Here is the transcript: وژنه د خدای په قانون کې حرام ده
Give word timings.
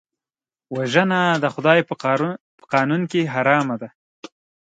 وژنه 0.75 1.21
د 1.43 1.45
خدای 1.53 1.79
په 2.59 2.63
قانون 2.71 3.01
کې 3.11 3.31
حرام 3.33 3.67
ده 3.81 3.87